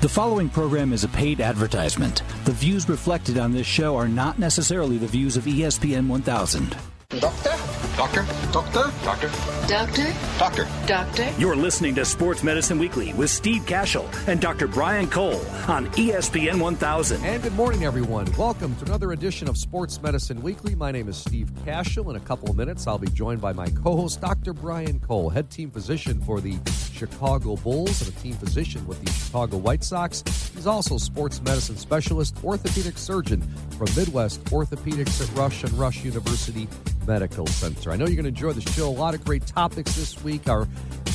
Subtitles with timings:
[0.00, 2.22] The following program is a paid advertisement.
[2.44, 6.76] The views reflected on this show are not necessarily the views of ESPN 1000.
[7.18, 7.56] Doctor?
[7.96, 8.26] Doctor?
[8.52, 8.92] Doctor?
[9.02, 9.30] Doctor?
[9.66, 10.14] Doctor?
[10.38, 10.68] Doctor?
[10.86, 11.30] Doctor?
[11.38, 14.68] You're listening to Sports Medicine Weekly with Steve Kashul and Dr.
[14.68, 17.24] Brian Cole on ESPN 1000.
[17.24, 18.30] And good morning, everyone.
[18.36, 20.74] Welcome to another edition of Sports Medicine Weekly.
[20.74, 22.10] My name is Steve Kashul.
[22.10, 24.52] In a couple of minutes, I'll be joined by my co host, Dr.
[24.52, 26.58] Brian Cole, head team physician for the
[26.92, 30.22] Chicago Bulls and a team physician with the Chicago White Sox.
[30.54, 33.40] He's also sports medicine specialist, orthopedic surgeon
[33.78, 36.68] from Midwest Orthopedics at Rush and Rush University
[37.08, 37.90] Medical Center.
[37.90, 38.86] I know you're going to enjoy the show.
[38.86, 40.46] A lot of great topics this week.
[40.46, 40.66] Our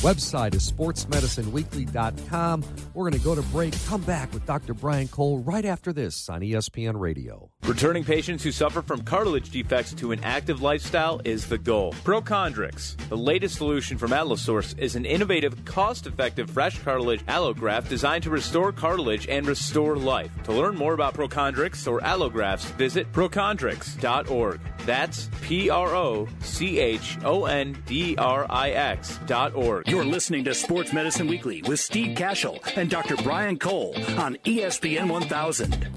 [0.02, 2.64] website is sportsmedicineweekly.com.
[2.92, 4.74] We're going to go to break, come back with Dr.
[4.74, 7.48] Brian Cole right after this on ESPN Radio.
[7.62, 11.92] Returning patients who suffer from cartilage defects to an active lifestyle is the goal.
[12.04, 18.30] Prochondrix, the latest solution from Allosource, is an innovative, cost-effective fresh cartilage allograft designed to
[18.30, 20.30] restore cartilage and restore life.
[20.42, 24.60] To learn more about Prochondrix or allografts, visit prochondrix.org.
[24.86, 29.88] That's P R O C H O N D R I X dot org.
[29.88, 33.16] You're listening to Sports Medicine Weekly with Steve Kashul and Dr.
[33.16, 35.88] Brian Cole on ESPN 1000.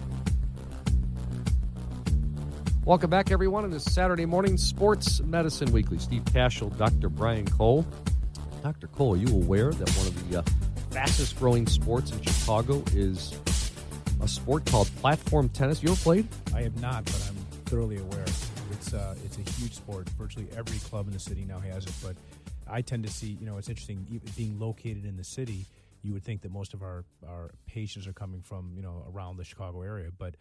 [2.85, 5.99] Welcome back, everyone, on this Saturday morning Sports Medicine Weekly.
[5.99, 7.09] Steve Kashul, Dr.
[7.09, 7.85] Brian Cole.
[8.63, 8.87] Dr.
[8.87, 10.43] Cole, are you aware that one of the uh,
[10.91, 13.37] fastest growing sports in Chicago is
[14.21, 15.83] a sport called platform tennis?
[15.83, 16.27] You ever played?
[16.55, 17.35] I have not, but I'm
[17.65, 18.23] thoroughly aware.
[18.87, 20.07] It's uh, it's a huge sport.
[20.11, 21.91] Virtually every club in the city now has it.
[22.01, 22.15] But
[22.69, 25.65] I tend to see, you know, it's interesting being located in the city.
[26.03, 29.35] You would think that most of our our patients are coming from you know around
[29.35, 30.35] the Chicago area, but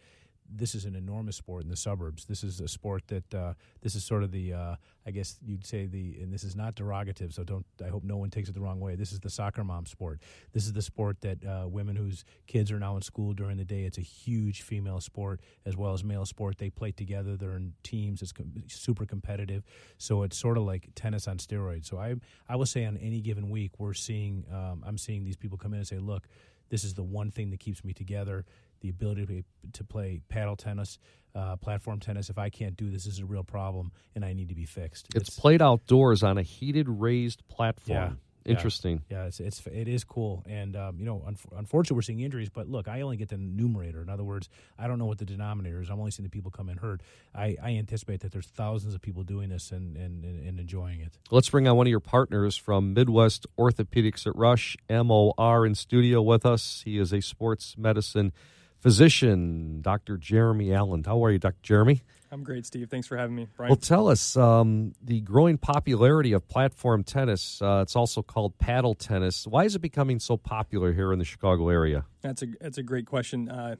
[0.49, 2.25] this is an enormous sport in the suburbs.
[2.25, 5.65] This is a sport that uh, this is sort of the uh, I guess you'd
[5.65, 7.33] say the and this is not derogative.
[7.33, 8.95] So don't I hope no one takes it the wrong way.
[8.95, 10.19] This is the soccer mom sport.
[10.53, 13.65] This is the sport that uh, women whose kids are now in school during the
[13.65, 13.83] day.
[13.83, 16.57] It's a huge female sport as well as male sport.
[16.57, 17.37] They play together.
[17.37, 18.21] They're in teams.
[18.21, 19.63] It's com- super competitive.
[19.97, 21.85] So it's sort of like tennis on steroids.
[21.85, 22.15] So I
[22.47, 25.73] I will say on any given week we're seeing um, I'm seeing these people come
[25.73, 26.27] in and say, look,
[26.69, 28.45] this is the one thing that keeps me together
[28.81, 29.43] the ability to, be,
[29.73, 30.99] to play paddle tennis,
[31.35, 32.29] uh, platform tennis.
[32.29, 34.65] If I can't do this, this is a real problem, and I need to be
[34.65, 35.07] fixed.
[35.15, 37.97] It's, played outdoors on a heated raised platform.
[37.97, 38.11] Yeah.
[38.47, 39.03] Interesting.
[39.09, 42.49] Yeah, it's, it's it is cool, and um, you know, un- unfortunately, we're seeing injuries.
[42.49, 44.01] But look, I only get the numerator.
[44.01, 44.47] In other words,
[44.79, 45.89] I don't know what the denominator is.
[45.89, 47.01] I'm only seeing the people come in hurt.
[47.35, 51.01] I, I anticipate that there's thousands of people doing this and, and, and, and enjoying
[51.01, 51.17] it.
[51.29, 56.21] Let's bring on one of your partners from Midwest Orthopedics at Rush, MOR, in studio
[56.21, 56.83] with us.
[56.85, 58.31] He is a sports medicine
[58.79, 60.17] physician, Dr.
[60.17, 61.05] Jeremy Alland.
[61.05, 61.57] How are you, Dr.
[61.61, 62.01] Jeremy?
[62.31, 62.89] I'm great, Steve.
[62.89, 63.47] Thanks for having me.
[63.55, 63.69] Brian.
[63.69, 67.61] Well, tell us um, the growing popularity of platform tennis.
[67.61, 69.47] Uh, it's also called paddle tennis.
[69.47, 72.05] Why is it becoming so popular here in the Chicago area?
[72.21, 73.49] that's a that's a great question.
[73.49, 73.77] Uh,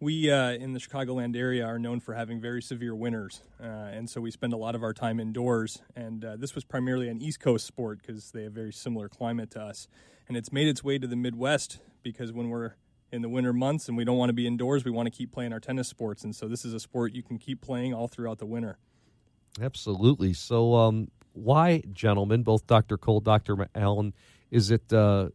[0.00, 4.10] we uh, in the Chicagoland area are known for having very severe winters, uh, and
[4.10, 5.80] so we spend a lot of our time indoors.
[5.94, 9.52] And uh, this was primarily an East Coast sport because they have very similar climate
[9.52, 9.86] to us,
[10.26, 12.74] and it's made its way to the Midwest because when we're
[13.14, 15.32] in the winter months and we don't want to be indoors, we want to keep
[15.32, 18.08] playing our tennis sports, and so this is a sport you can keep playing all
[18.08, 18.76] throughout the winter.
[19.60, 20.32] Absolutely.
[20.32, 22.98] So, um, why, gentlemen, both Dr.
[22.98, 23.56] Cole, Dr.
[23.74, 24.12] Alland,
[24.50, 25.28] is it uh,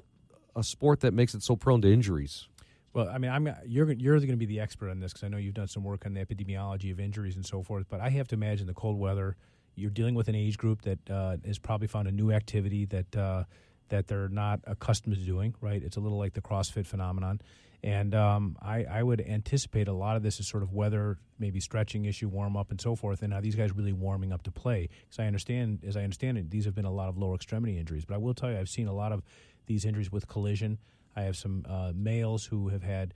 [0.55, 2.47] a sport that makes it so prone to injuries?
[2.93, 5.27] Well, I mean, I'm you're you're going to be the expert on this because I
[5.27, 7.85] know you've done some work on the epidemiology of injuries and so forth.
[7.87, 9.35] But I have to imagine the cold weather.
[9.75, 13.15] You're dealing with an age group that uh, has probably found a new activity that
[13.15, 13.43] uh,
[13.89, 15.53] that they're not accustomed to doing.
[15.61, 15.83] Right?
[15.83, 17.41] It's a little like the CrossFit phenomenon.
[17.83, 21.59] And um, I, I would anticipate a lot of this is sort of weather, maybe
[21.59, 23.21] stretching issue, warm up, and so forth.
[23.21, 24.89] And are these guys really warming up to play?
[25.05, 27.77] Because I understand, as I understand it, these have been a lot of lower extremity
[27.77, 28.03] injuries.
[28.05, 29.23] But I will tell you, I've seen a lot of
[29.65, 30.77] these injuries with collision.
[31.15, 33.13] I have some uh, males who have had,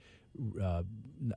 [0.62, 0.82] uh,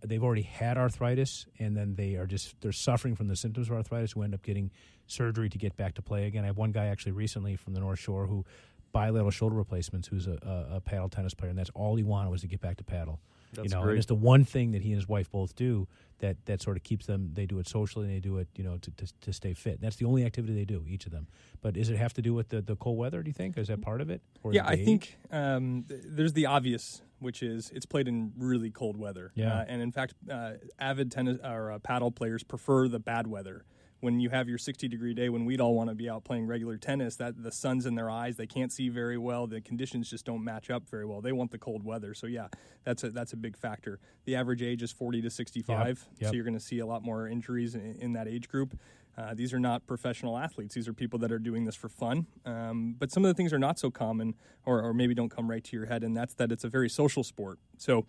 [0.05, 3.75] they've already had arthritis, and then they are just they're suffering from the symptoms of
[3.75, 4.13] arthritis.
[4.13, 4.71] Who end up getting
[5.05, 6.43] surgery to get back to play again.
[6.43, 8.45] I have one guy actually recently from the North Shore who
[8.91, 12.29] bilateral shoulder replacements, who's a, a, a paddle tennis player, and that's all he wanted
[12.29, 13.19] was to get back to paddle.
[13.53, 13.91] That's you know, great.
[13.91, 15.87] and it's the one thing that he and his wife both do
[16.19, 17.31] that that sort of keeps them.
[17.33, 19.79] They do it socially, and they do it, you know, to, to, to stay fit.
[19.79, 21.27] That's the only activity they do, each of them.
[21.61, 23.23] But does it have to do with the, the cold weather?
[23.23, 24.21] Do you think is that part of it?
[24.43, 24.85] Or yeah, I age?
[24.85, 29.31] think um, there's the obvious, which is it's played in really cold weather.
[29.35, 29.59] Yeah.
[29.59, 33.63] Uh, and in fact, uh, avid tennis or uh, paddle players prefer the bad weather.
[33.99, 36.45] When you have your 60 degree day, when we'd all want to be out playing
[36.45, 39.47] regular tennis, that the sun's in their eyes, they can't see very well.
[39.47, 41.19] The conditions just don't match up very well.
[41.19, 42.13] They want the cold weather.
[42.13, 42.47] So yeah,
[42.83, 43.99] that's a that's a big factor.
[44.25, 46.29] The average age is 40 to 65, Yep, yep.
[46.29, 48.77] so you're going to see a lot more injuries in, in that age group.
[49.17, 50.75] Uh, these are not professional athletes.
[50.75, 52.27] These are people that are doing this for fun.
[52.45, 55.49] Um, but some of the things are not so common, or, or maybe don't come
[55.49, 57.57] right to your head, and that's that it's a very social sport.
[57.79, 58.05] So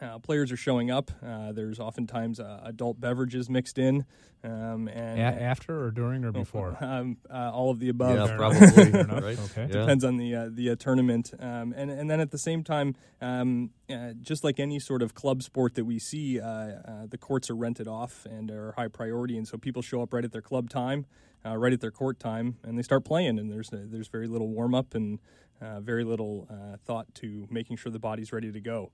[0.00, 1.10] uh, players are showing up.
[1.24, 4.04] Uh, there's oftentimes uh, adult beverages mixed in,
[4.42, 6.76] um, and A- after or during or before?
[6.80, 8.28] um, uh, all of the above.
[8.30, 8.58] Yeah, probably.
[8.92, 9.38] right?
[9.38, 9.62] Okay.
[9.62, 9.80] Yeah.
[9.80, 12.94] Depends on the uh, the uh, tournament, um, and and then at the same time,
[13.20, 17.18] um, uh, just like any sort of club sport that we see, uh, uh, the
[17.18, 20.32] courts are rented off and are high priority, and so people show up right at
[20.32, 21.06] their club time,
[21.46, 24.48] uh, right at their court time, and they start playing, and there's there's very little
[24.48, 25.18] warm up and
[25.62, 28.90] uh, very little uh, thought to making sure the body's ready to go.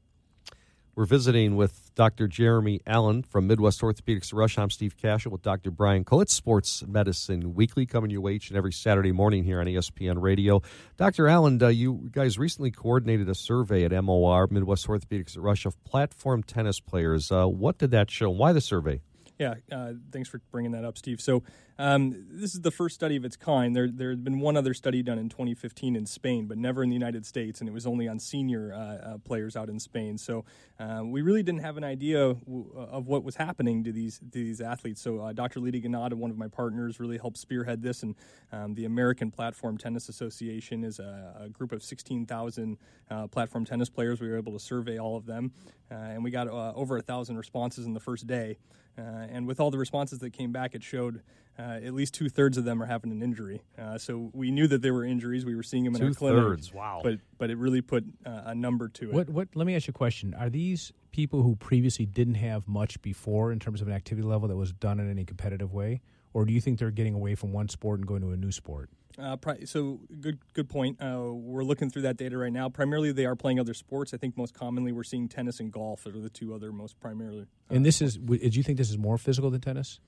[1.01, 2.29] We're visiting with Dr.
[2.29, 4.59] Jeremy Alland from Midwest Orthopedics Rush.
[4.59, 5.71] I'm Steve Kashul with Dr.
[5.71, 6.21] Brian Cole.
[6.21, 10.21] It's Sports Medicine Weekly coming your way each and every Saturday morning here on ESPN
[10.21, 10.61] Radio.
[10.99, 11.27] Dr.
[11.27, 16.43] Alland, uh, you guys recently coordinated a survey at MOR, Midwest Orthopedics Rush, of platform
[16.43, 17.33] tennis players.
[17.33, 18.29] Uh, what did that show?
[18.29, 19.01] Why the survey?
[19.41, 21.19] Yeah, uh, thanks for bringing that up, Steve.
[21.19, 21.43] So,
[21.79, 23.75] um, this is the first study of its kind.
[23.75, 26.91] There, there had been one other study done in 2015 in Spain, but never in
[26.91, 30.19] the United States, and it was only on senior uh, uh, players out in Spain.
[30.19, 30.45] So,
[30.79, 34.27] uh, we really didn't have an idea w- of what was happening to these to
[34.31, 35.01] these athletes.
[35.01, 35.61] So, uh, Dr.
[35.61, 38.17] Lita Ganada, one of my partners, really helped spearhead this, and
[38.53, 42.77] um, the American Platform Tennis Association is a, a group of 16,000
[43.11, 44.21] uh, platform tennis players.
[44.21, 45.53] We were able to survey all of them,
[45.91, 48.59] uh, and we got uh, over a thousand responses in the first day.
[49.01, 51.23] Uh, and with all the responses that came back, it showed
[51.59, 53.63] uh, at least two thirds of them are having an injury.
[53.79, 55.45] Uh, so we knew that there were injuries.
[55.45, 56.39] We were seeing them in our clinic.
[56.39, 57.01] Two-thirds, wow.
[57.03, 59.15] But but it really put uh, a number to it.
[59.15, 59.31] What?
[59.31, 59.49] What?
[59.55, 60.35] Let me ask you a question.
[60.35, 64.49] Are these people who previously didn't have much before in terms of an activity level
[64.49, 66.01] that was done in any competitive way,
[66.33, 68.53] or do you think they're getting away from one sport and going to a new
[68.53, 68.91] sport?
[69.21, 71.01] Uh, pri- so good, good point.
[71.01, 72.69] Uh, we're looking through that data right now.
[72.69, 74.15] Primarily, they are playing other sports.
[74.15, 77.47] I think most commonly we're seeing tennis and golf are the two other most primarily.
[77.69, 78.17] And this is.
[78.17, 80.01] Do you think this is more physical than tennis?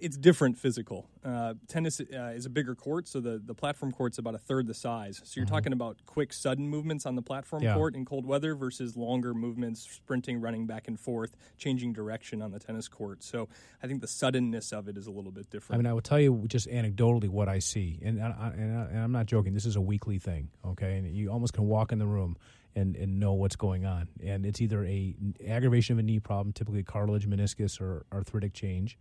[0.00, 1.06] It's different physical.
[1.24, 4.66] Uh, tennis uh, is a bigger court, so the, the platform court's about a third
[4.66, 5.20] the size.
[5.24, 7.74] So you're talking about quick, sudden movements on the platform Yeah.
[7.74, 12.50] court in cold weather versus longer movements, sprinting, running back and forth, changing direction on
[12.50, 13.22] the tennis court.
[13.22, 13.48] So
[13.82, 15.78] I think the suddenness of it is a little bit different.
[15.78, 18.84] I mean, I will tell you just anecdotally what I see, and I, and, I,
[18.84, 19.54] and I'm not joking.
[19.54, 20.98] This is a weekly thing, okay?
[20.98, 22.36] And you almost can walk in the room
[22.76, 24.08] and, and know what's going on.
[24.22, 25.14] And it's either a
[25.46, 28.98] aggravation of a knee problem, typically cartilage, meniscus, or arthritic change,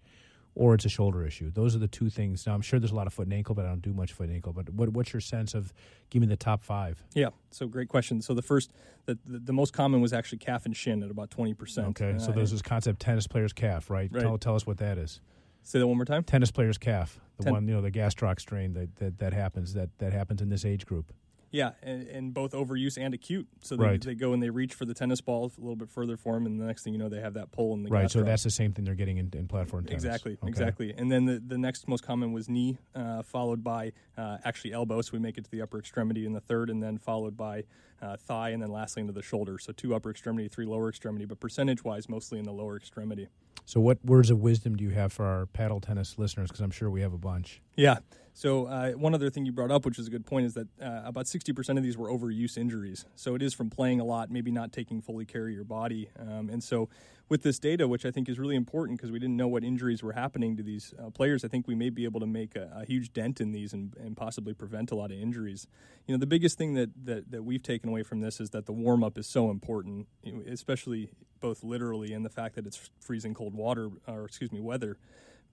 [0.55, 1.49] or it's a shoulder issue.
[1.51, 2.45] Those are the two things.
[2.45, 4.13] Now, I'm sure there's a lot of foot and ankle, but I don't do much
[4.13, 4.53] foot and ankle.
[4.53, 5.73] But what, what's your sense of?
[6.09, 7.03] Give me the top five.
[7.13, 8.21] yeah, so great question.
[8.21, 8.71] So the first,
[9.05, 11.77] the, the, the most common was actually calf and shin at about 20%.
[11.89, 14.09] Okay, so Uh, there's this concept tennis player's calf, right?
[14.11, 14.21] Right.
[14.21, 15.21] Tell, tell us what that is.
[15.63, 16.23] Say that one more time.
[16.23, 19.73] Tennis player's calf, the Ten- one you know, the gastroc strain that, that that happens
[19.73, 21.13] that that happens in this age group.
[21.53, 23.47] Yeah, and, and both overuse and acute.
[23.61, 24.01] So they, Right.
[24.01, 26.47] they go and they reach for the tennis ball a little bit further for them,
[26.47, 28.25] and the next thing you know, they have that pull in the Right, so gastroc.
[28.25, 30.03] that's the same thing they're getting in, in platform tennis.
[30.03, 30.49] Exactly, Okay.
[30.49, 30.93] exactly.
[30.97, 34.99] And then the, the next most common was knee, uh, followed by uh, actually elbow.
[35.03, 37.65] So we make it to the upper extremity in the third, and then followed by
[38.03, 39.57] uh, thigh, and then lastly into the shoulder.
[39.57, 43.29] So two upper extremity, three lower extremity, but percentage wise, mostly in the lower extremity.
[43.65, 46.49] So, what words of wisdom do you have for our paddle tennis listeners?
[46.49, 47.61] Because I'm sure we have a bunch.
[47.75, 47.99] Yeah.
[48.33, 50.67] So uh, one other thing you brought up, which is a good point, is that
[50.81, 53.05] uh, about 60% of these were overuse injuries.
[53.15, 56.09] So it is from playing a lot, maybe not taking fully care of your body.
[56.19, 56.89] Um, and so
[57.29, 60.03] with this data, which I think is really important because we didn't know what injuries
[60.03, 62.69] were happening to these uh, players, I think we may be able to make a,
[62.75, 65.67] a huge dent in these and, and possibly prevent a lot of injuries.
[66.05, 68.65] You know, the biggest thing that, that, that we've taken away from this is that
[68.65, 70.07] the warm up is so important,
[70.47, 71.09] especially
[71.39, 74.97] both literally and the fact that it's freezing cold water, or excuse me, weather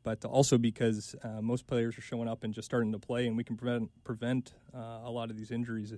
[0.02, 3.37] but also because uh, most players are showing up and just starting to play, and
[3.37, 5.92] we can prevent prevent uh, a lot of these injuries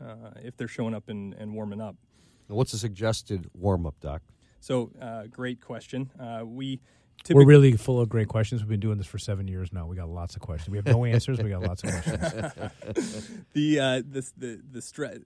[0.00, 1.96] uh, if they're showing up and, and warming up.
[2.48, 4.22] What's a suggested warm up, Doc?
[4.62, 6.08] So, uh, great question.
[6.18, 6.80] Uh, we
[7.28, 8.62] We're really full of great questions.
[8.62, 9.86] We've been doing this for seven years now.
[9.86, 10.70] We got lots of questions.
[10.70, 11.42] We have no answers.
[11.42, 13.42] We got lots of questions.
[13.54, 15.24] the uh, this the the stre-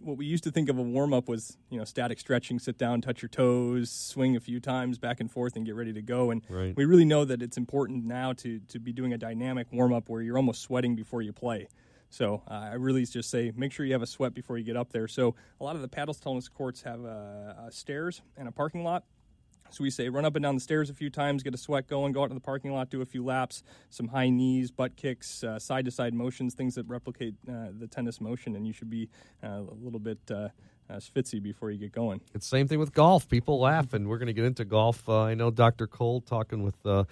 [0.00, 2.78] what we used to think of a warm up was you know static stretching, sit
[2.78, 6.02] down, touch your toes, swing a few times back and forth, and get ready to
[6.02, 6.30] go.
[6.30, 6.74] And Right.
[6.74, 10.08] we really know that it's important now to to be doing a dynamic warm up
[10.08, 11.68] where you're almost sweating before you play.
[12.14, 14.76] So uh, I really just say make sure you have a sweat before you get
[14.76, 15.08] up there.
[15.08, 18.84] So a lot of the paddle tennis courts have uh, uh, stairs and a parking
[18.84, 19.02] lot.
[19.70, 21.88] So we say run up and down the stairs a few times, get a sweat
[21.88, 24.94] going, go out to the parking lot, do a few laps, some high knees, butt
[24.94, 28.90] kicks, side to side motions, things that replicate uh, the tennis motion, and you should
[28.90, 29.08] be
[29.42, 30.50] uh, a little bit uh,
[30.88, 31.00] uh,
[31.42, 32.20] before you get going.
[32.32, 33.28] It's same thing with golf.
[33.28, 35.08] People laugh, and we're going to get into golf.
[35.08, 35.88] Uh, I know Dr.
[35.88, 37.04] Cole talking with uh,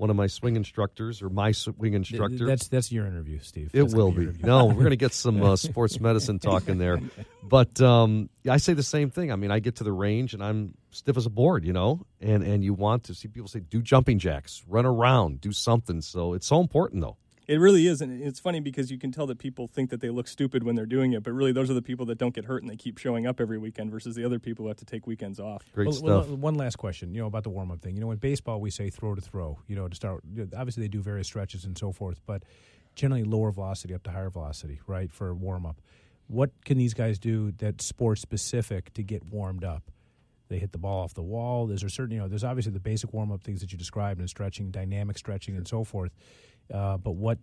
[0.00, 2.46] one of my swing instructors or my swing instructor.
[2.46, 3.70] That's that's your interview, Steve.
[3.74, 4.42] It That's will gonna be.
[4.42, 6.98] No, we're going to get some uh, sports medicine talk in there.
[7.42, 9.30] But um, I say the same thing.
[9.30, 12.06] I mean, I get to the range and I'm stiff as a board, you know,
[12.18, 16.00] and and you want to see people say, do jumping jacks, run around, do something.
[16.00, 17.18] So it's so important, though.
[17.50, 20.08] It really is, and it's funny because you can tell that people think that they
[20.10, 22.44] look stupid when they're doing it, but really those are the people that don't get
[22.44, 24.84] hurt and they keep showing up every weekend versus the other people who have to
[24.84, 25.64] take weekends off.
[25.74, 26.28] Great Well, stuff.
[26.28, 27.96] well, one last question, you know, about the warm up thing.
[27.96, 29.58] You know, in baseball, we say throw to throw.
[29.66, 30.22] You know, to start.
[30.56, 32.44] Obviously, they do various stretches and so forth, but
[32.94, 35.80] generally lower velocity up to higher velocity, right, for warm up.
[36.28, 39.90] What can these guys do that's sports specific to get warmed up?
[40.46, 41.66] They hit the ball off the wall.
[41.66, 44.20] There's a certain, you know, there's obviously the basic warm up things that you described
[44.20, 46.12] and stretching, dynamic stretching, and so forth.
[46.72, 47.38] Uh, but what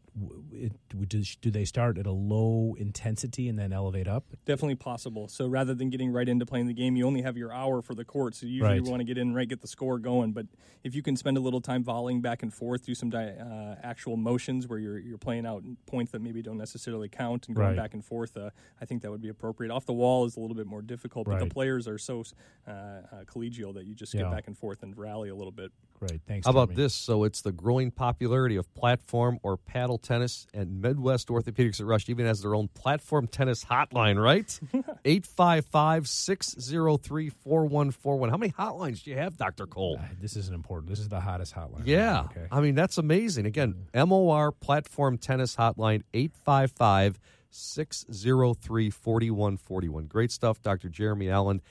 [0.53, 4.23] it, do, do they start at a low intensity and then elevate up?
[4.45, 5.27] Definitely possible.
[5.27, 7.93] So rather than getting right into playing the game, you only have your hour for
[7.93, 8.35] the court.
[8.35, 8.83] So usually Right.
[8.83, 10.31] you want to get in right, get the score going.
[10.31, 10.47] But
[10.83, 13.75] if you can spend a little time volleying back and forth, do some di- uh,
[13.83, 17.67] actual motions where you're you're playing out points that maybe don't necessarily count and going
[17.69, 17.75] Right.
[17.77, 19.71] back and forth, uh, I think that would be appropriate.
[19.71, 22.23] Off the wall is a little bit more difficult, but the players are so
[22.65, 24.21] uh, uh, collegial that you just Yeah.
[24.23, 25.71] get back and forth and rally a little bit.
[25.99, 26.45] Great, thanks.
[26.45, 26.93] How about this?
[26.93, 32.07] So it's the growing popularity of platform or paddle tennis, and Midwest Orthopedics at Rush
[32.07, 34.59] even has their own platform tennis hotline, right?
[35.05, 38.29] 855 603 4141.
[38.29, 39.65] How many hotlines do you have, Dr.
[39.65, 39.97] Cole?
[39.99, 40.89] Uh, This isn't important.
[40.89, 41.81] This is the hottest hotline.
[41.85, 42.25] Yeah.
[42.25, 42.45] Okay.
[42.51, 43.45] I mean, that's amazing.
[43.47, 50.05] Again, MOR Platform Tennis Hotline, 855 603 4141.
[50.05, 50.89] Great stuff, Dr.
[50.89, 51.61] Jeremy Alland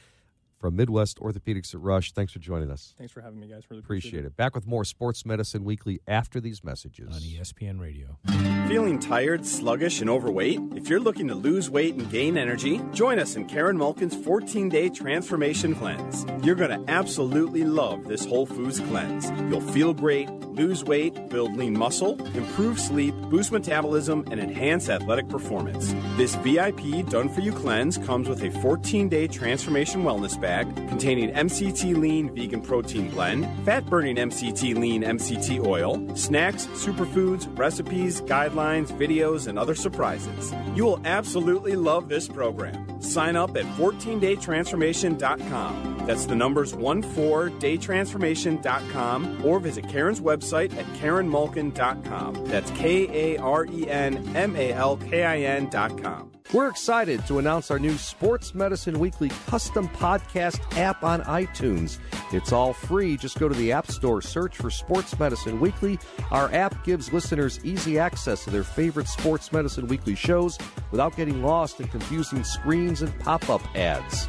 [0.67, 2.11] from Midwest Orthopedics at Rush.
[2.11, 2.97] Thanks for joining us.
[2.99, 3.63] Thanks for having me, guys.
[3.71, 4.37] Really Appreciate it.
[4.37, 7.15] Back with more Sports Medicine Weekly after these messages.
[7.15, 8.19] on ESPN Radio.
[8.67, 10.59] Feeling tired, sluggish, and overweight?
[10.75, 14.69] If you're looking to lose weight and gain energy, join us in Karen Malkin's 14
[14.69, 16.27] day transformation cleanse.
[16.43, 19.31] You're going to absolutely love this Whole Foods cleanse.
[19.49, 25.29] You'll feel great, lose weight, build lean muscle, improve sleep, boost metabolism, and enhance athletic
[25.29, 25.95] performance.
[26.17, 31.31] This VIP done for you cleanse comes with a 14 day transformation wellness bag containing
[31.31, 38.89] MCT lean vegan protein blend, fat burning MCT lean MCT oil, snacks, superfoods, recipes, guidelines,
[38.99, 40.55] videos, and other surprises.
[40.75, 43.03] You will absolutely love this program.
[43.03, 46.03] Sign up at 14daytransformation.com.
[46.07, 52.45] That's the numbers 14daytransformation.com or visit Karen's website at karenmalkin.com.
[52.47, 56.36] That's K A R E N M A L K I N.com.
[56.57, 61.99] We're excited to announce our new Sports Medicine Weekly custom podcast app on iTunes.
[62.33, 63.19] It's all free.
[63.19, 65.99] Just go to the App Store, search for Sports Medicine Weekly.
[66.31, 70.57] Our app gives listeners easy access to their favorite Sports Medicine Weekly shows
[70.91, 74.27] without getting lost in confusing screens and pop up ads.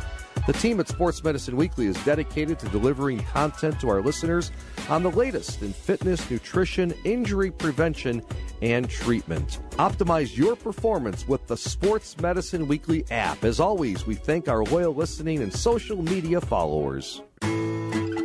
[0.48, 4.50] The team at Sports Medicine Weekly is dedicated to delivering content to our listeners
[4.88, 8.24] on the latest in fitness, nutrition, injury prevention,
[8.62, 9.60] and treatment.
[9.72, 13.44] Optimize your performance with the Sports Medicine Weekly app.
[13.44, 17.22] As always, we thank our loyal listening and social media followers.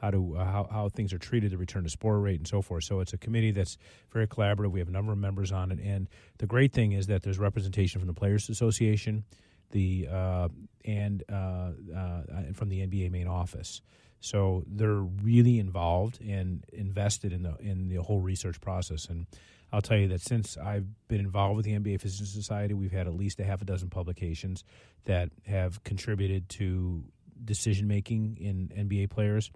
[0.00, 2.62] how to uh, how, how things are treated, the return to sport rate, and so
[2.62, 2.84] forth.
[2.84, 3.76] So it's a committee that's
[4.12, 4.70] very collaborative.
[4.70, 7.38] We have a number of members on it, and the great thing is that there's
[7.38, 9.24] representation from the Players Association,
[9.70, 10.48] the uh,
[10.84, 11.34] and uh,
[11.94, 13.82] uh, and from the NBA main office.
[14.20, 19.06] So they're really involved and invested in the in the whole research process.
[19.06, 19.26] And
[19.72, 23.06] I'll tell you that since I've been involved with the NBA Physicians Society, we've had
[23.06, 24.64] at least a half a dozen publications
[25.04, 27.04] that have contributed to
[27.44, 29.50] decision making in NBA players.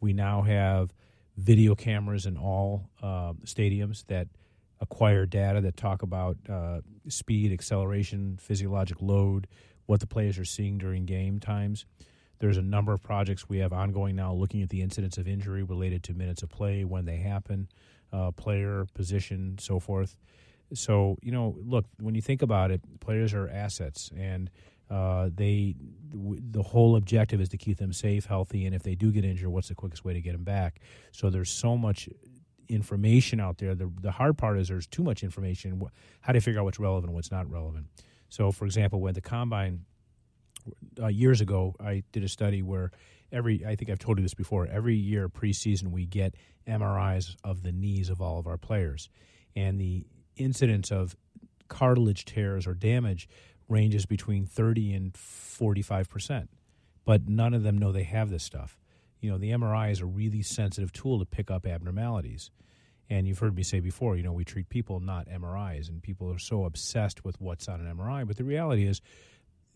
[0.00, 0.94] We now have
[1.36, 4.28] video cameras in all uh, stadiums that
[4.80, 9.48] acquire data that talk about uh, speed, acceleration, physiologic load,
[9.86, 11.84] what the players are seeing during game times.
[12.38, 15.64] There's a number of projects we have ongoing now looking at the incidence of injury
[15.64, 17.68] related to minutes of play, when they happen,
[18.12, 20.16] uh, player, position, so forth.
[20.74, 24.50] So, you know, look, when you think about it, players are assets and
[24.90, 25.74] uh, they
[26.10, 29.48] the whole objective is to keep them safe, healthy, and if they do get injured,
[29.48, 30.80] what's the quickest way to get them back?
[31.12, 32.08] So there's so much
[32.68, 33.74] information out there.
[33.74, 35.82] The the hard part is there's too much information.
[36.20, 37.86] How do you figure out what's relevant what's not relevant?
[38.30, 39.84] So, for example, when the combine
[41.00, 42.90] uh, years ago, I did a study where
[43.32, 44.66] every I think I've told you this before.
[44.66, 46.34] Every year preseason, we get
[46.66, 49.08] MRIs of the knees of all of our players,
[49.56, 50.06] and the
[50.36, 51.16] incidence of
[51.68, 53.28] cartilage tears or damage
[53.68, 56.50] ranges between 30 and 45 percent.
[57.04, 58.78] But none of them know they have this stuff.
[59.20, 62.50] You know, the MRI is a really sensitive tool to pick up abnormalities.
[63.10, 66.30] And you've heard me say before, you know, we treat people, not MRIs, and people
[66.30, 68.26] are so obsessed with what's on an MRI.
[68.26, 69.00] But the reality is,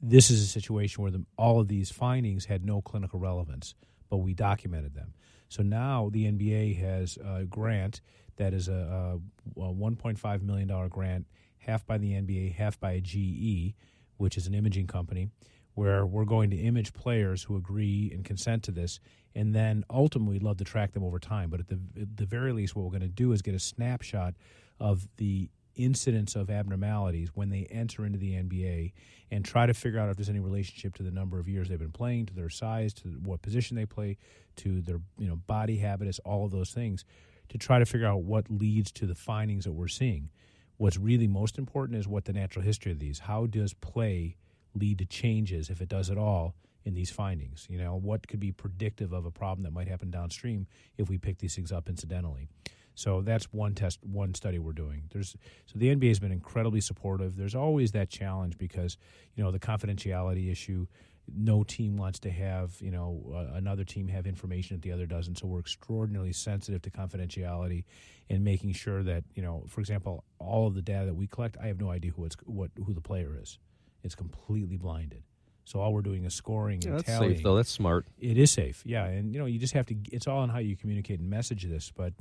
[0.03, 3.75] this is a situation where the, all of these findings had no clinical relevance,
[4.11, 5.15] but we documented them.
[5.49, 8.01] So now the NBA has a grant
[8.37, 9.21] that is a,
[9.57, 11.27] a, a $1.5 million grant,
[11.59, 13.75] half by the NBA, half by GE,
[14.17, 15.29] which is an imaging company,
[15.75, 18.99] where we're going to image players who agree and consent to this,
[19.35, 21.49] and then ultimately love to track them over time.
[21.49, 23.61] But at the, at the very least, what we're going to do is get a
[23.61, 24.35] snapshot
[24.81, 28.93] of the incidence of abnormalities when they enter into the NBA
[29.31, 31.79] and try to figure out if there's any relationship to the number of years they've
[31.79, 34.19] been playing, to their size, to what position they play,
[34.57, 37.05] to their you know body habitus, all of those things,
[37.49, 40.31] to try to figure out what leads to the findings that we're seeing.
[40.77, 43.21] What's really most important is what the natural history of these.
[43.21, 44.37] How does play
[44.75, 47.67] lead to changes, if it does at all, in these findings?
[47.71, 50.67] You know, what could be predictive of a problem that might happen downstream
[50.99, 52.49] if we pick these things up incidentally?
[52.95, 55.05] So that's one test, one study we're doing.
[55.13, 57.37] There's so the NBA has been incredibly supportive.
[57.37, 58.97] There's always that challenge because
[59.35, 60.87] you know the confidentiality issue.
[61.35, 65.07] No team wants to have you know uh, another team have information that the other
[65.07, 65.39] doesn't.
[65.39, 67.85] So we're extraordinarily sensitive to confidentiality
[68.29, 71.57] and making sure that you know, for example, all of the data that we collect,
[71.63, 73.59] I have no idea who it's what who the player is.
[74.03, 75.23] It's completely blinded.
[75.65, 77.57] So all we're doing is scoring yeah, and that's safe though.
[77.57, 78.07] That's smart.
[78.19, 79.97] It is safe, yeah, and you know you just have to.
[80.11, 82.13] It's all on how you communicate and message this, but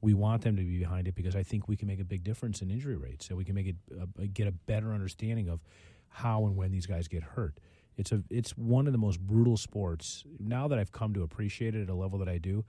[0.00, 2.24] we want them to be behind it because I think we can make a big
[2.24, 5.60] difference in injury rates, and we can make it uh, get a better understanding of
[6.08, 7.58] how and when these guys get hurt.
[7.96, 10.24] It's a it's one of the most brutal sports.
[10.38, 12.64] Now that I've come to appreciate it at a level that I do,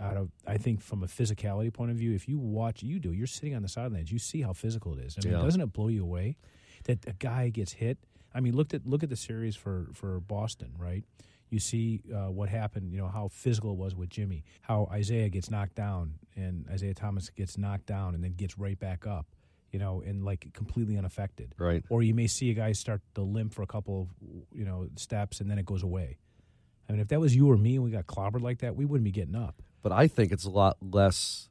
[0.00, 3.12] out of I think from a physicality point of view, if you watch, you do.
[3.12, 5.16] You're sitting on the sidelines, you see how physical it is.
[5.18, 5.42] I mean, Yeah.
[5.42, 6.36] doesn't it blow you away
[6.84, 7.98] that a guy gets hit?
[8.32, 11.02] I mean, look at look at the series for for Boston, right?
[11.50, 12.92] You see uh, what happened.
[12.92, 14.44] You know how physical it was with Jimmy.
[14.60, 18.78] How Isaiah gets knocked down, and Isaiah Thomas gets knocked down, and then gets right
[18.78, 19.26] back up.
[19.72, 21.54] You know, and like completely unaffected.
[21.58, 21.84] Right.
[21.90, 24.08] Or you may see a guy start to limp for a couple of
[24.52, 26.18] you know steps, and then it goes away.
[26.88, 28.84] I mean, if that was you or me, and we got clobbered like that, we
[28.84, 29.62] wouldn't be getting up.
[29.82, 31.48] But I think it's a lot less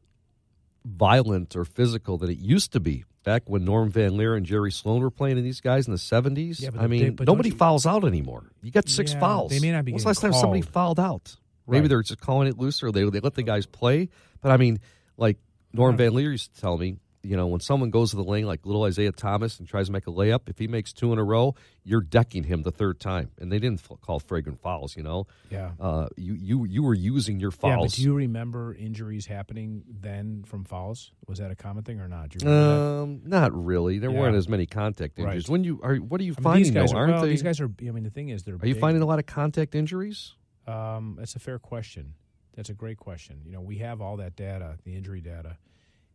[0.85, 4.71] violent or physical than it used to be back when Norm Van Lier and Jerry
[4.71, 6.61] Sloan were playing in these guys in the 70s.
[6.61, 8.49] Yeah, I they- mean, but nobody you- fouls out anymore.
[8.63, 9.51] You got six Yeah, fouls.
[9.51, 11.35] they may not be When's the last getting time somebody fouled out?
[11.67, 11.89] Maybe Right.
[11.89, 12.89] they're just calling it looser.
[12.89, 14.07] They, they let the guys play.
[14.39, 14.79] But I mean,
[15.17, 15.39] like
[15.73, 18.45] Norm Van Lier used to tell me, you know, when someone goes to the lane
[18.45, 21.19] like little Isaiah Thomas and tries to make a layup, if he makes two in
[21.19, 23.31] a row, you're decking him the third time.
[23.39, 25.27] And they didn't f- call flagrant fouls, you know.
[25.49, 25.71] Yeah.
[25.79, 30.43] Uh, you, you, you were using your Yeah, but do you remember injuries happening then
[30.47, 31.11] from fouls?
[31.27, 32.29] Was that a common thing or not?
[32.29, 33.01] Do you remember that?
[33.03, 33.99] Um, not really.
[33.99, 34.19] There Yeah.
[34.19, 35.43] weren't as many contact injuries.
[35.47, 35.51] Right.
[35.51, 36.97] When you are, what are you I mean, finding these guys though?
[36.97, 37.29] are, Aren't well, they?
[37.29, 37.69] these guys are.
[37.81, 38.55] I mean, the thing is, they're.
[38.55, 40.33] are you finding a lot of contact injuries?
[40.65, 42.13] Um, that's a fair question.
[42.55, 43.41] That's a great question.
[43.45, 45.57] You know, we have all that data, the injury data,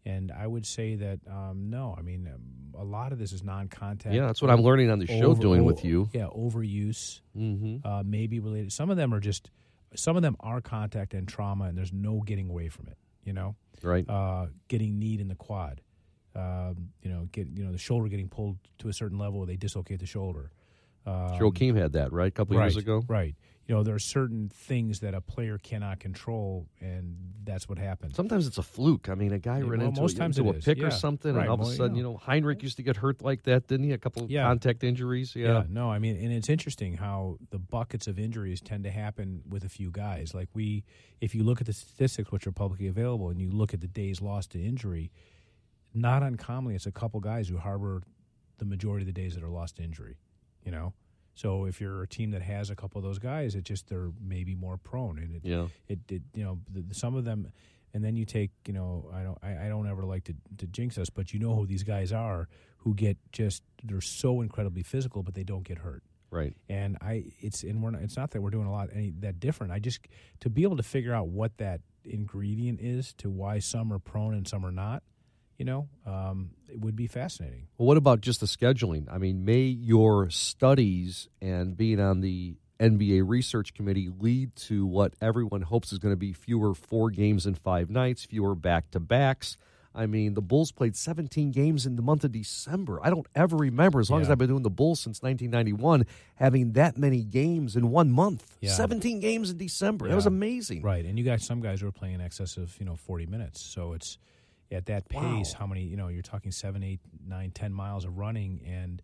[0.04, 1.94] and I would say that um, no.
[1.98, 4.14] I mean, um, a lot of this is non-contact.
[4.14, 6.08] Yeah, that's what I'm learning on the show Over- doing with you.
[6.12, 7.20] Yeah, overuse.
[7.36, 7.86] Mm-hmm.
[7.86, 8.72] uh, may be related.
[8.72, 9.50] Some of them are just,
[9.94, 12.96] some of them are contact and trauma, and there's no getting away from it.
[13.24, 14.08] You know, Right.
[14.08, 15.80] uh, getting kneed in the quad,
[16.34, 19.56] um, you know, get you know the shoulder getting pulled to a certain level, they
[19.56, 20.50] dislocate the shoulder.
[21.06, 23.02] Um, Joakim had that right a couple right, years ago.
[23.08, 23.34] Right.
[23.66, 28.16] You know, there are certain things that a player cannot control, and that's what happens.
[28.16, 29.08] Sometimes it's a fluke.
[29.08, 30.82] I mean, a guy Yeah, ran well, into, most a, times into a is, pick
[30.82, 31.96] or something, Right, and all of a well, you sudden, know.
[31.96, 33.92] you know, Hinrich used to get hurt like that, didn't he?
[33.92, 34.42] A couple of Yeah.
[34.42, 35.34] contact injuries.
[35.36, 35.46] Yeah.
[35.46, 39.42] Yeah, no, I mean, and it's interesting how the buckets of injuries tend to happen
[39.48, 40.34] with a few guys.
[40.34, 40.84] Like we,
[41.20, 43.88] if you look at the statistics which are publicly available, and you look at the
[43.88, 45.12] days lost to injury,
[45.94, 48.02] not uncommonly, it's a couple guys who harbor
[48.58, 50.16] the majority of the days that are lost to injury.
[50.64, 50.92] You know,
[51.34, 54.10] so if you're a team that has a couple of those guys, it just they're
[54.20, 55.66] maybe more prone, and it, Yeah.
[55.88, 57.50] it, it you know, the, some of them.
[57.94, 60.66] And then you take, you know, I don't, I, I don't ever like to, to
[60.66, 62.48] jinx us, but you know who these guys are,
[62.78, 66.56] who get just, they're so incredibly physical, but they don't get hurt Right.
[66.70, 69.38] and I it's and we're not, it's not that we're doing a lot any that
[69.40, 69.74] different.
[69.74, 70.00] I just
[70.40, 74.32] to be able to figure out what that ingredient is to why some are prone
[74.32, 75.02] and some are not.
[75.58, 77.68] You know, um, it would be fascinating.
[77.78, 79.06] Well, what about just the scheduling?
[79.10, 85.14] I mean, may your studies and being on the NBA research committee lead to what
[85.20, 89.00] everyone hopes is going to be fewer four games in five nights, fewer back to
[89.00, 89.56] backs.
[89.94, 92.98] I mean, the Bulls played 17 games in the month of December.
[93.02, 96.72] I don't ever remember, as long as I've been doing the Bulls since 1991, having
[96.72, 98.56] that many games in one month.
[98.60, 98.70] Yeah.
[98.70, 100.08] 17 games in December.
[100.08, 100.82] That was amazing.
[100.82, 103.26] Right, and you got some guys who are playing in excess of you know forty
[103.26, 103.60] minutes.
[103.60, 104.16] So it's
[104.72, 105.52] at that pace.
[105.52, 105.58] Wow.
[105.60, 105.82] How many?
[105.84, 109.02] You know, you're talking seven, eight, nine, ten miles of running and.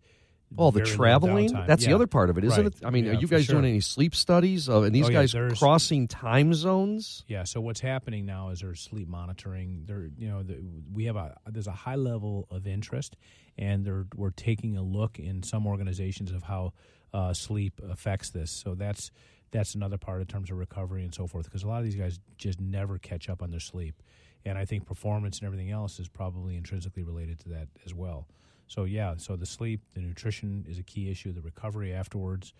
[0.57, 1.53] all the traveling?
[1.67, 2.73] That's the other part of it, isn't Right.
[2.73, 2.83] it?
[2.85, 3.53] I mean, Yeah, are you guys sure.
[3.61, 4.67] doing any sleep studies?
[4.67, 7.23] Uh, and these Oh, yeah, guys crossing time zones?
[7.27, 7.43] Yeah.
[7.43, 9.83] So what's happening now is there's sleep monitoring.
[9.85, 10.59] There, you know, the,
[10.91, 13.15] we have a there's a high level of interest,
[13.59, 16.73] and they're, we're taking a look in some organizations of how
[17.13, 18.49] uh, sleep affects this.
[18.49, 19.11] So that's
[19.51, 21.45] that's another part in terms of recovery and so forth.
[21.45, 24.01] Because a lot of these guys just never catch up on their sleep,
[24.45, 28.27] and I think performance and everything else is probably intrinsically related to that as well.
[28.67, 31.31] So yeah, so the sleep, the nutrition is a key issue.
[31.33, 32.53] The recovery afterwards,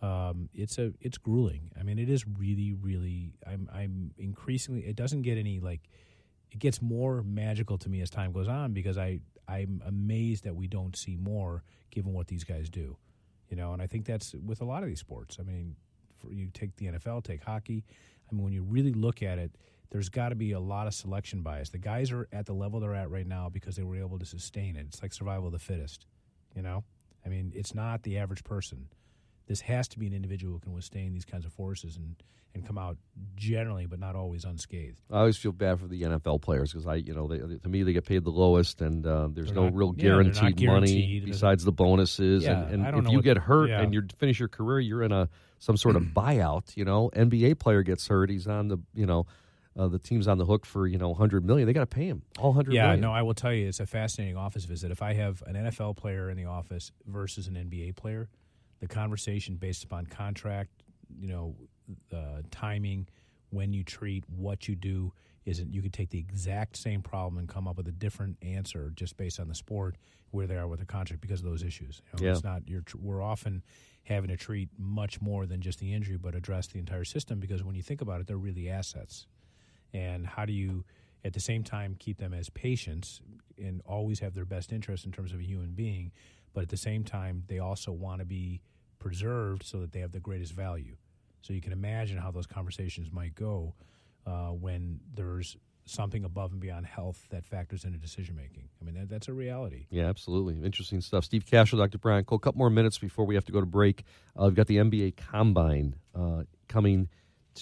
[0.00, 1.70] um, it's a it's grueling.
[1.78, 3.34] I mean, it is really, really.
[3.46, 4.80] I'm I'm increasingly.
[4.80, 5.88] It doesn't get any like.
[6.50, 10.56] It gets more magical to me as time goes on because I I'm amazed that
[10.56, 12.96] we don't see more given what these guys do,
[13.50, 13.72] you know.
[13.72, 15.36] And I think that's with a lot of these sports.
[15.38, 15.76] I mean,
[16.18, 17.84] for, you take the NFL, take hockey.
[18.30, 19.52] I mean, when you really look at it,
[19.90, 21.70] there's got to be a lot of selection bias.
[21.70, 24.24] The guys are at the level they're at right now because they were able to
[24.26, 24.86] sustain it.
[24.88, 26.06] It's like survival of the fittest,
[26.54, 26.84] you know.
[27.24, 28.88] I mean, it's not the average person.
[29.46, 32.14] This has to be an individual who can withstand these kinds of forces and,
[32.54, 32.96] and come out
[33.34, 35.00] generally, but not always unscathed.
[35.10, 37.82] I always feel bad for the NFL players because I, you know, they, to me
[37.82, 40.52] they get paid the lowest, and uh, there's They're no not- real yeah, guaranteed, money
[40.52, 41.24] guaranteed.
[41.26, 42.44] besides the bonuses.
[42.44, 43.80] Yeah, and and if you get hurt yeah.
[43.80, 46.76] and you finish your career, you're in a some sort of buyout.
[46.76, 49.26] You know, NBA player gets hurt, he's on the, you know,
[49.80, 51.66] uh, the team's on the hook for you know 100 million.
[51.66, 53.00] They got to pay him all 100 Yeah, million.
[53.00, 54.90] no, I will tell you, it's a fascinating office visit.
[54.90, 58.28] If I have an NFL player in the office versus an NBA player,
[58.80, 60.70] the conversation based upon contract,
[61.18, 61.54] you know,
[62.12, 63.08] uh, timing,
[63.50, 65.12] when you treat, what you do,
[65.46, 65.72] isn't.
[65.72, 69.16] You could take the exact same problem and come up with a different answer just
[69.16, 69.96] based on the sport
[70.30, 72.02] where they are with the contract because of those issues.
[72.12, 72.34] You know, Yeah.
[72.34, 72.68] It's not.
[72.68, 73.62] You're, we're often
[74.04, 77.64] having to treat much more than just the injury, but address the entire system because
[77.64, 79.26] when you think about it, they're really assets
[79.92, 80.84] and how do you
[81.24, 83.20] at the same time keep them as patients
[83.58, 86.12] and always have their best interest in terms of a human being
[86.54, 88.60] but at the same time they also want to be
[88.98, 90.96] preserved so that they have the greatest value
[91.42, 93.74] so you can imagine how those conversations might go
[94.26, 98.94] uh, when there's something above and beyond health that factors into decision making i mean
[98.94, 100.62] that, that's a reality Yeah, absolutely.
[100.64, 101.24] Interesting stuff.
[101.24, 101.98] Steve Kashul, Dr.
[101.98, 102.36] Brian Cole.
[102.36, 104.04] A couple more minutes before we have to go to break.
[104.38, 107.08] Uh, we've got the NBA Combine uh, coming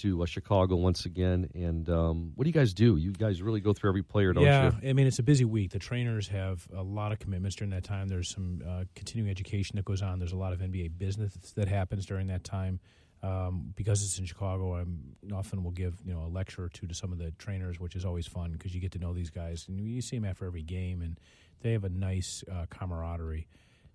[0.01, 1.49] to uh, Chicago once again.
[1.53, 2.97] And um, what do you guys do?
[2.97, 4.89] You guys really go through every player, don't yeah, you?
[4.89, 5.71] I mean, it's a busy week.
[5.71, 8.07] The trainers have a lot of commitments during that time.
[8.07, 10.19] There's some uh, continuing education that goes on.
[10.19, 12.79] There's a lot of NBA business that happens during that time.
[13.21, 14.85] Um, because it's in Chicago, I
[15.33, 17.95] often will give you know a lecture or two to some of the trainers, which
[17.95, 20.45] is always fun because you get to know these guys and you see them after
[20.45, 21.19] every game, and
[21.61, 23.47] they have a nice uh, camaraderie.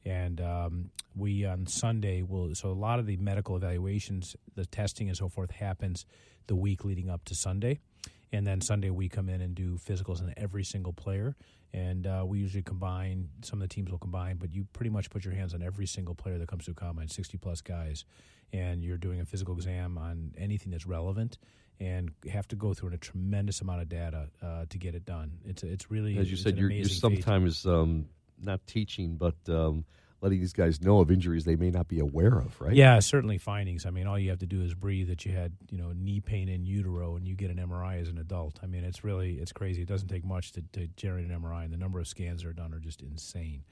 [0.07, 5.09] And um, we on Sunday will so a lot of the medical evaluations, the testing
[5.09, 6.05] and so forth happens
[6.47, 7.79] the week leading up to Sunday,
[8.31, 11.35] and then Sunday we come in and do physicals on every single player.
[11.73, 13.31] And uh, we usually combine.
[13.43, 15.87] Some of the teams will combine, but you pretty much put your hands on every
[15.87, 18.05] single player that comes to combine, sixty plus guys,
[18.53, 21.37] and you're doing a physical exam on anything that's relevant,
[21.81, 25.33] and have to go through a tremendous amount of data uh, to get it done.
[25.45, 28.07] It's it's really As you said, you're, you're sometimes um,
[28.41, 29.85] not teaching, but um,
[30.21, 32.75] letting these guys know of injuries they may not be aware of, right?
[32.75, 33.85] Yeah, certainly findings.
[33.85, 36.21] I mean, all you have to do is breathe that you had, you know, knee
[36.21, 38.59] pain in utero, and you get an MRI as an adult.
[38.63, 39.83] I mean, it's really it's crazy.
[39.83, 42.49] It doesn't take much to, to generate an MRI, and the number of scans that
[42.49, 43.65] are done are just insane.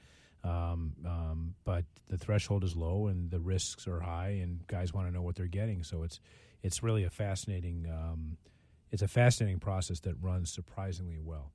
[0.43, 5.07] Um, um, but the threshold is low and the risks are high, and guys want
[5.07, 5.83] to know what they're getting.
[5.83, 6.19] So it's
[6.61, 8.37] it's really a fascinating um,
[8.91, 11.51] it's a fascinating process that runs surprisingly well.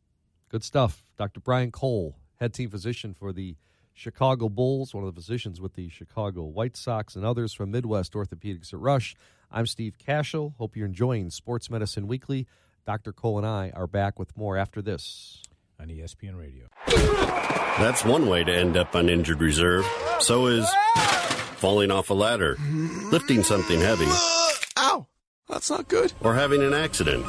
[0.49, 1.41] Good stuff, Dr.
[1.41, 3.57] Brian Cole, head team physician for the
[3.95, 8.13] Chicago Bulls, one of the physicians with the Chicago White Sox, and others from Midwest
[8.13, 9.17] Orthopedics at Rush.
[9.51, 10.55] I'm Steve Kashul.
[10.57, 12.47] Hope you're enjoying Sports Medicine Weekly.
[12.87, 13.13] Dr.
[13.13, 15.43] Cole and I are back with more after this
[15.81, 16.67] on ESPN Radio.
[17.79, 19.85] That's one way to end up on injured reserve.
[20.21, 20.69] So is
[21.57, 22.57] falling off a ladder,
[23.11, 24.07] lifting something heavy.
[24.79, 25.07] Ow!
[25.49, 26.13] That's not good.
[26.21, 27.25] Or having an accident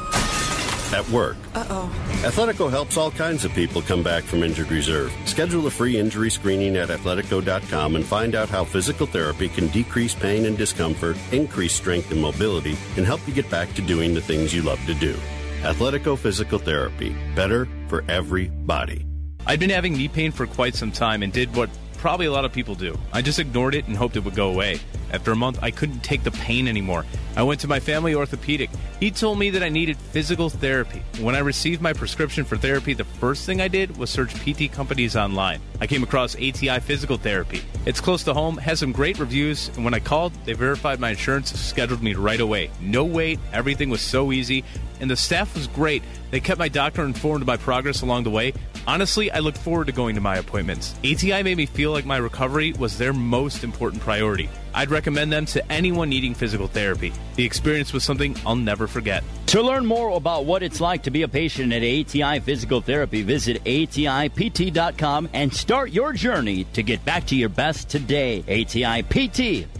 [0.92, 1.36] at work.
[1.54, 2.06] Uh oh.
[2.22, 5.12] Athletico helps all kinds of people come back from injured reserve.
[5.24, 10.14] Schedule a free injury screening at athletico.com and find out how physical therapy can decrease
[10.14, 14.20] pain and discomfort, increase strength and mobility, and help you get back to doing the
[14.20, 15.16] things you love to do.
[15.62, 17.14] Athletico Physical Therapy.
[17.34, 19.04] Better for everybody.
[19.46, 22.44] I'd been having knee pain for quite some time and did what probably a lot
[22.44, 22.98] of people do.
[23.12, 24.80] I just ignored it and hoped it would go away.
[25.12, 27.04] After a month, I couldn't take the pain anymore.
[27.36, 28.70] I went to my family orthopedic.
[28.98, 31.02] He told me that I needed physical therapy.
[31.20, 34.72] When I received my prescription for therapy, the first thing I did was search PT
[34.72, 35.60] companies online.
[35.80, 37.62] I came across ATI Physical Therapy.
[37.86, 41.10] It's close to home, has some great reviews, and when I called, they verified my
[41.10, 42.70] insurance, scheduled me right away.
[42.80, 44.64] No wait, everything was so easy,
[45.00, 46.02] and the staff was great.
[46.30, 48.52] They kept my doctor informed of my progress along the way.
[48.86, 50.94] Honestly, I look forward to going to my appointments.
[51.04, 54.48] ATI made me feel like my recovery was their most important priority.
[54.74, 57.12] I'd recommend them to anyone needing physical therapy.
[57.36, 59.24] The experience was something I'll never forget.
[59.46, 63.22] To learn more about what it's like to be a patient at ATI Physical Therapy,
[63.22, 68.44] visit ATIPT.com and start your journey to get back to your best today.
[68.46, 69.79] ATIPT.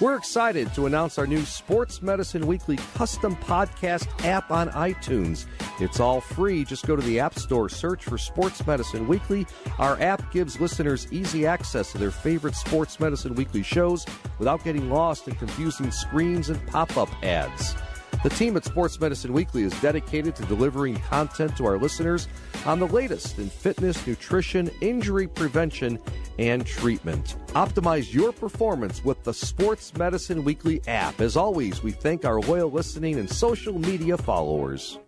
[0.00, 5.46] We're excited to announce our new Sports Medicine Weekly custom podcast app on iTunes.
[5.80, 6.64] It's all free.
[6.64, 9.46] Just go to the App Store, search for Sports Medicine Weekly.
[9.78, 14.04] Our app gives listeners easy access to their favorite Sports Medicine Weekly shows
[14.38, 17.74] without getting lost in confusing screens and pop up ads.
[18.22, 22.28] The team at Sports Medicine Weekly is dedicated to delivering content to our listeners
[22.64, 25.98] on the latest in fitness, nutrition, injury prevention,
[26.38, 27.36] and treatment.
[27.48, 31.20] Optimize your performance with the Sports Medicine Weekly app.
[31.20, 34.98] As always, we thank our loyal listening and social media followers.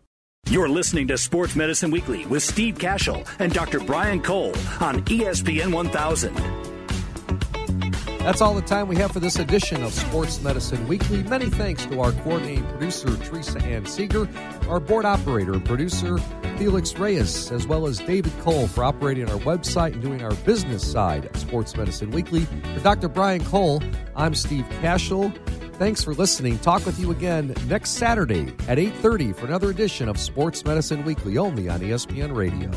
[0.49, 3.81] You're listening to Sports Medicine Weekly with Steve Kashul and Dr.
[3.81, 4.51] Brian Cole
[4.81, 6.74] on ESPN 1000.
[8.25, 11.23] That's all the time we have for this edition of Sports Medicine Weekly.
[11.25, 14.27] Many thanks to our coordinating producer, Teresa Ann Seeger,
[14.67, 16.17] our board operator and producer,
[16.57, 20.91] Felix Reyes, as well as David Cole for operating our website and doing our business
[20.91, 22.47] side of Sports Medicine Weekly.
[22.47, 23.09] For Dr.
[23.09, 23.83] Brian Cole,
[24.17, 25.31] I'm Steve Kashul.
[25.75, 26.59] Thanks for listening.
[26.61, 31.37] Talk with you again next Saturday at 8.30 for another edition of Sports Medicine Weekly,
[31.37, 32.71] only on ESPN Radio.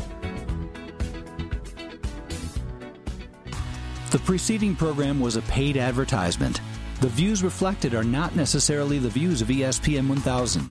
[4.10, 6.62] The preceding program was a paid advertisement.
[7.02, 10.66] The views reflected are not necessarily the views of ESPN 1000.